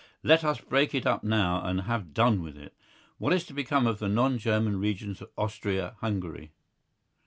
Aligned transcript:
Let 0.23 0.43
us 0.43 0.59
break 0.59 0.95
it 0.95 1.05
up 1.05 1.23
now 1.23 1.63
and 1.63 1.81
have 1.81 2.11
done 2.11 2.41
with 2.41 2.57
it. 2.57 2.73
What 3.19 3.33
is 3.33 3.45
to 3.45 3.53
become 3.53 3.85
of 3.85 3.99
the 3.99 4.09
non 4.09 4.39
German 4.39 4.79
regions 4.79 5.21
of 5.21 5.29
Austria 5.37 5.95
Hungary? 5.99 6.53